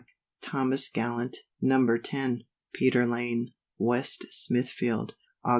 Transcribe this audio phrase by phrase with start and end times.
[0.41, 1.37] THOMAS GALLANT.
[1.61, 1.85] No.
[1.95, 5.13] 10, Peter lane, West Smithfield,
[5.45, 5.49] Aug.